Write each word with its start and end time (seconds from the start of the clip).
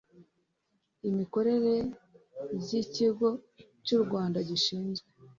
imikorere 1.09 1.75
by 2.59 2.69
ikigo 2.81 3.27
cy 3.85 3.91
u 3.97 3.99
Rwanda 4.03 4.37
gishinzwe 4.49 5.07